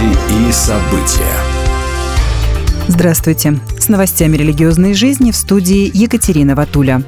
Новости 0.00 0.48
и 0.48 0.52
события. 0.52 1.36
Здравствуйте. 2.88 3.58
С 3.78 3.88
новостями 3.88 4.36
религиозной 4.36 4.94
жизни 4.94 5.30
в 5.30 5.36
студии 5.36 5.90
Екатерина 5.92 6.54
Ватуля. 6.54 7.02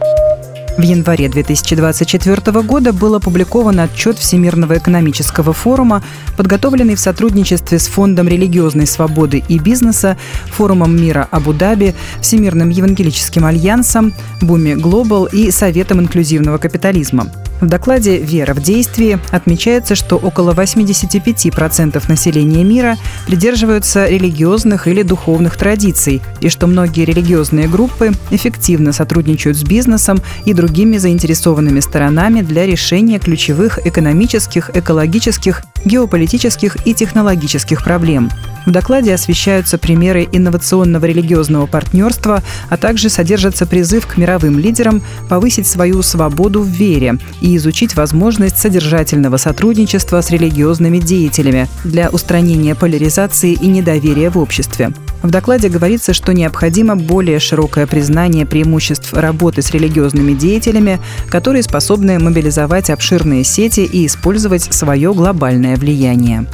В 0.76 0.82
январе 0.82 1.28
2024 1.28 2.62
года 2.62 2.92
был 2.92 3.14
опубликован 3.14 3.80
отчет 3.80 4.18
Всемирного 4.18 4.78
экономического 4.78 5.52
форума, 5.52 6.02
подготовленный 6.36 6.94
в 6.94 7.00
сотрудничестве 7.00 7.78
с 7.78 7.86
Фондом 7.88 8.28
религиозной 8.28 8.86
свободы 8.86 9.42
и 9.48 9.58
бизнеса, 9.58 10.16
Форумом 10.46 10.96
мира 10.96 11.28
Абу-Даби, 11.30 11.94
Всемирным 12.20 12.70
евангелическим 12.70 13.44
альянсом, 13.44 14.12
Буми 14.40 14.74
Глобал 14.74 15.26
и 15.26 15.50
Советом 15.50 16.00
инклюзивного 16.00 16.58
капитализма. 16.58 17.30
В 17.62 17.66
докладе 17.68 18.18
«Вера 18.18 18.54
в 18.54 18.60
действии» 18.60 19.20
отмечается, 19.30 19.94
что 19.94 20.16
около 20.16 20.52
85% 20.52 22.02
населения 22.08 22.64
мира 22.64 22.96
придерживаются 23.24 24.08
религиозных 24.08 24.88
или 24.88 25.04
духовных 25.04 25.56
традиций, 25.56 26.20
и 26.40 26.48
что 26.48 26.66
многие 26.66 27.04
религиозные 27.04 27.68
группы 27.68 28.10
эффективно 28.32 28.92
сотрудничают 28.92 29.56
с 29.56 29.62
бизнесом 29.62 30.20
и 30.44 30.54
другими 30.54 30.96
заинтересованными 30.96 31.78
сторонами 31.78 32.40
для 32.40 32.66
решения 32.66 33.20
ключевых 33.20 33.86
экономических, 33.86 34.72
экологических, 34.74 35.62
геополитических 35.84 36.84
и 36.84 36.94
технологических 36.94 37.84
проблем. 37.84 38.28
В 38.66 38.70
докладе 38.70 39.12
освещаются 39.14 39.76
примеры 39.78 40.28
инновационного 40.30 41.04
религиозного 41.06 41.66
партнерства, 41.66 42.42
а 42.68 42.76
также 42.76 43.08
содержится 43.08 43.66
призыв 43.66 44.06
к 44.06 44.16
мировым 44.16 44.58
лидерам 44.58 45.02
повысить 45.28 45.66
свою 45.66 46.02
свободу 46.02 46.62
в 46.62 46.68
вере 46.68 47.18
и 47.40 47.51
изучить 47.56 47.96
возможность 47.96 48.58
содержательного 48.58 49.36
сотрудничества 49.36 50.20
с 50.20 50.30
религиозными 50.30 50.98
деятелями 50.98 51.68
для 51.84 52.08
устранения 52.10 52.74
поляризации 52.74 53.52
и 53.52 53.66
недоверия 53.66 54.30
в 54.30 54.38
обществе. 54.38 54.92
В 55.22 55.30
докладе 55.30 55.68
говорится, 55.68 56.12
что 56.12 56.32
необходимо 56.32 56.96
более 56.96 57.38
широкое 57.38 57.86
признание 57.86 58.44
преимуществ 58.44 59.12
работы 59.14 59.62
с 59.62 59.70
религиозными 59.70 60.32
деятелями, 60.32 60.98
которые 61.30 61.62
способны 61.62 62.18
мобилизовать 62.18 62.90
обширные 62.90 63.44
сети 63.44 63.80
и 63.80 64.06
использовать 64.06 64.72
свое 64.74 65.14
глобальное 65.14 65.76
влияние. 65.76 66.46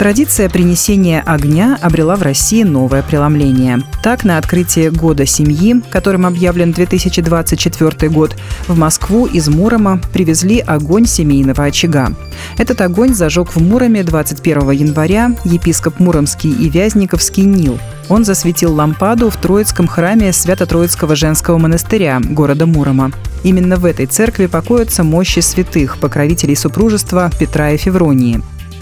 Традиция 0.00 0.48
принесения 0.48 1.22
огня 1.26 1.78
обрела 1.78 2.16
в 2.16 2.22
России 2.22 2.62
новое 2.62 3.02
преломление. 3.02 3.82
Так, 4.02 4.24
на 4.24 4.38
открытие 4.38 4.90
Года 4.90 5.26
семьи, 5.26 5.82
которым 5.90 6.24
объявлен 6.24 6.72
2024 6.72 8.10
год, 8.10 8.34
в 8.66 8.78
Москву 8.78 9.26
из 9.26 9.48
Мурома 9.48 10.00
привезли 10.14 10.60
огонь 10.60 11.04
семейного 11.04 11.64
очага. 11.64 12.14
Этот 12.56 12.80
огонь 12.80 13.12
зажег 13.12 13.54
в 13.54 13.60
Муроме 13.60 14.02
21 14.02 14.70
января 14.70 15.36
епископ 15.44 16.00
Муромский 16.00 16.50
и 16.50 16.70
Вязниковский 16.70 17.44
Нил. 17.44 17.78
Он 18.08 18.24
засветил 18.24 18.72
лампаду 18.72 19.28
в 19.28 19.36
Троицком 19.36 19.86
храме 19.86 20.32
Свято-Троицкого 20.32 21.14
женского 21.14 21.58
монастыря 21.58 22.22
города 22.24 22.64
Мурома. 22.64 23.12
Именно 23.44 23.76
в 23.76 23.84
этой 23.84 24.06
церкви 24.06 24.46
покоятся 24.46 25.04
мощи 25.04 25.40
святых, 25.40 25.98
покровителей 25.98 26.56
супружества 26.56 27.30
Петра 27.38 27.72
и 27.72 27.76
Февронии. 27.76 28.40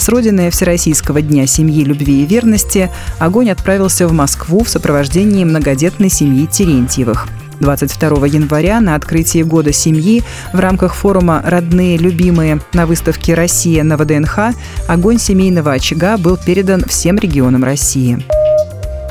С 0.09 0.11
родины 0.11 0.49
Всероссийского 0.49 1.21
дня 1.21 1.47
семьи, 1.47 1.85
любви 1.85 2.23
и 2.23 2.27
верности 2.27 2.91
огонь 3.19 3.51
отправился 3.51 4.09
в 4.09 4.13
Москву 4.15 4.65
в 4.65 4.69
сопровождении 4.71 5.45
многодетной 5.45 6.09
семьи 6.09 6.47
Терентьевых. 6.47 7.29
22 7.61 8.27
января 8.27 8.81
на 8.81 8.95
открытии 8.95 9.43
Года 9.43 9.71
семьи 9.71 10.23
в 10.55 10.61
рамках 10.61 10.95
форума 10.95 11.43
«Родные, 11.45 11.99
любимые» 11.99 12.63
на 12.73 12.87
выставке 12.87 13.35
«Россия» 13.35 13.85
на 13.85 13.99
ВДНХ 13.99 14.55
огонь 14.89 15.19
семейного 15.19 15.73
очага 15.73 16.17
был 16.17 16.39
передан 16.39 16.85
всем 16.87 17.19
регионам 17.19 17.63
России. 17.63 18.25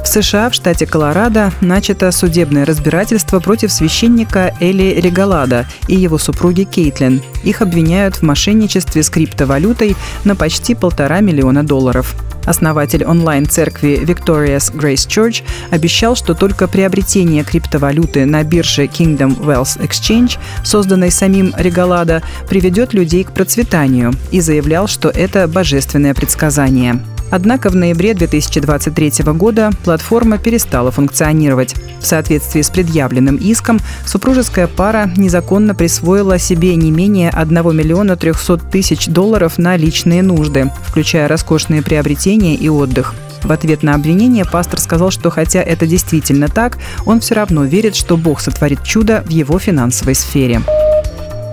В 0.07 0.09
США, 0.09 0.49
в 0.49 0.53
штате 0.53 0.85
Колорадо, 0.85 1.51
начато 1.59 2.13
судебное 2.13 2.65
разбирательство 2.65 3.41
против 3.41 3.73
священника 3.73 4.55
Эли 4.61 5.01
Регалада 5.01 5.67
и 5.89 5.97
его 5.97 6.17
супруги 6.17 6.63
Кейтлин. 6.63 7.21
Их 7.43 7.61
обвиняют 7.61 8.15
в 8.15 8.21
мошенничестве 8.21 9.03
с 9.03 9.09
криптовалютой 9.09 9.97
на 10.23 10.37
почти 10.37 10.75
полтора 10.75 11.19
миллиона 11.19 11.61
долларов. 11.61 12.15
Основатель 12.45 13.03
онлайн-церкви 13.03 13.99
Victorious 14.05 14.73
Grace 14.73 15.05
Church 15.05 15.43
обещал, 15.71 16.15
что 16.15 16.35
только 16.35 16.69
приобретение 16.69 17.43
криптовалюты 17.43 18.25
на 18.25 18.45
бирже 18.45 18.85
Kingdom 18.85 19.37
Wealth 19.41 19.77
Exchange, 19.85 20.37
созданной 20.63 21.11
самим 21.11 21.53
Регалада, 21.57 22.23
приведет 22.47 22.93
людей 22.93 23.25
к 23.25 23.33
процветанию 23.33 24.13
и 24.31 24.39
заявлял, 24.39 24.87
что 24.87 25.09
это 25.09 25.49
божественное 25.49 26.13
предсказание. 26.13 27.01
Однако 27.29 27.69
в 27.69 27.75
ноябре 27.75 28.13
2023 28.13 29.23
года 29.33 29.71
платформа 29.83 30.37
перестала 30.37 30.91
функционировать. 30.91 31.75
В 31.99 32.05
соответствии 32.05 32.61
с 32.61 32.69
предъявленным 32.69 33.35
иском, 33.35 33.79
супружеская 34.05 34.67
пара 34.67 35.11
незаконно 35.17 35.75
присвоила 35.75 36.39
себе 36.39 36.75
не 36.75 36.91
менее 36.91 37.29
1 37.29 37.75
миллиона 37.75 38.15
300 38.15 38.57
тысяч 38.71 39.07
долларов 39.07 39.57
на 39.57 39.75
личные 39.75 40.23
нужды, 40.23 40.71
включая 40.85 41.27
роскошные 41.27 41.81
приобретения 41.81 42.55
и 42.55 42.69
отдых. 42.69 43.13
В 43.43 43.51
ответ 43.51 43.83
на 43.83 43.93
обвинение 43.93 44.45
пастор 44.45 44.79
сказал, 44.79 45.11
что 45.11 45.29
хотя 45.29 45.61
это 45.61 45.85
действительно 45.85 46.47
так, 46.47 46.77
он 47.05 47.19
все 47.19 47.35
равно 47.35 47.65
верит, 47.65 47.95
что 47.95 48.17
Бог 48.17 48.39
сотворит 48.39 48.83
чудо 48.83 49.23
в 49.25 49.29
его 49.29 49.59
финансовой 49.59 50.15
сфере. 50.15 50.61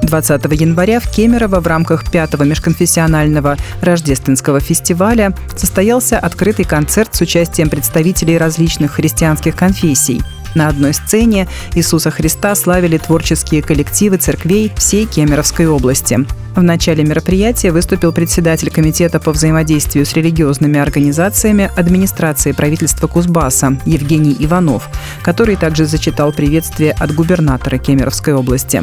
20 0.06 0.44
января 0.60 1.00
в 1.00 1.10
Кемерово 1.10 1.60
в 1.60 1.66
рамках 1.66 2.10
пятого 2.10 2.44
межконфессионального 2.44 3.56
рождественского 3.80 4.60
фестиваля 4.60 5.34
состоялся 5.56 6.18
открытый 6.18 6.64
концерт 6.64 7.14
с 7.14 7.20
участием 7.20 7.70
представителей 7.70 8.38
различных 8.38 8.92
христианских 8.92 9.56
конфессий. 9.56 10.22
На 10.54 10.68
одной 10.68 10.94
сцене 10.94 11.48
Иисуса 11.74 12.10
Христа 12.10 12.54
славили 12.54 12.98
творческие 12.98 13.62
коллективы 13.62 14.16
церквей 14.16 14.72
всей 14.76 15.06
Кемеровской 15.06 15.66
области. 15.66 16.24
В 16.54 16.62
начале 16.62 17.02
мероприятия 17.02 17.72
выступил 17.72 18.12
председатель 18.12 18.70
Комитета 18.70 19.18
по 19.18 19.32
взаимодействию 19.32 20.06
с 20.06 20.12
религиозными 20.12 20.78
организациями 20.78 21.68
администрации 21.76 22.52
правительства 22.52 23.08
Кузбасса 23.08 23.76
Евгений 23.84 24.36
Иванов, 24.38 24.88
который 25.22 25.56
также 25.56 25.86
зачитал 25.86 26.32
приветствие 26.32 26.92
от 26.92 27.12
губернатора 27.12 27.78
Кемеровской 27.78 28.34
области. 28.34 28.82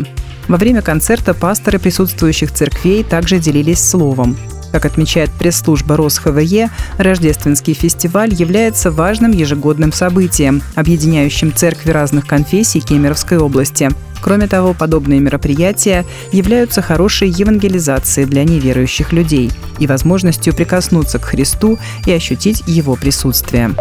Во 0.50 0.58
время 0.58 0.82
концерта 0.82 1.34
пасторы 1.34 1.80
присутствующих 1.80 2.52
церквей 2.52 3.06
также 3.06 3.40
делились 3.40 3.80
словом. 3.80 4.36
Как 4.72 4.86
отмечает 4.86 5.30
пресс-служба 5.32 5.98
РосХВЕ, 5.98 6.70
рождественский 6.98 7.74
фестиваль 7.74 8.34
является 8.34 8.92
важным 8.92 9.32
ежегодным 9.32 9.92
событием, 9.92 10.62
объединяющим 10.76 11.54
церкви 11.54 11.92
разных 11.92 12.26
конфессий 12.26 12.80
Кемеровской 12.80 13.38
области. 13.38 13.90
Кроме 14.22 14.48
того, 14.48 14.74
подобные 14.74 15.20
мероприятия 15.20 16.06
являются 16.32 16.82
хорошей 16.82 17.30
евангелизацией 17.30 18.28
для 18.28 18.44
неверующих 18.44 19.12
людей 19.12 19.52
и 19.80 19.88
возможностью 19.88 20.54
прикоснуться 20.54 21.18
к 21.18 21.26
Христу 21.26 21.80
и 22.06 22.12
ощутить 22.12 22.64
Его 22.68 22.96
присутствие. 22.96 23.72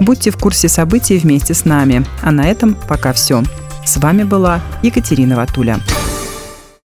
Будьте 0.00 0.30
в 0.30 0.38
курсе 0.38 0.68
событий 0.68 1.18
вместе 1.18 1.54
с 1.54 1.64
нами. 1.64 2.04
А 2.22 2.32
на 2.32 2.50
этом 2.50 2.74
пока 2.74 3.12
все. 3.12 3.42
С 3.84 3.98
вами 3.98 4.24
была 4.24 4.60
Екатерина 4.82 5.36
Ватуля. 5.36 5.80